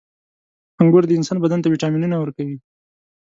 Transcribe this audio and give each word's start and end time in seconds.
•انګور 0.81 1.03
د 1.07 1.11
انسان 1.19 1.37
بدن 1.43 1.59
ته 1.61 1.67
ویټامینونه 1.69 2.15
ورکوي. 2.19 2.57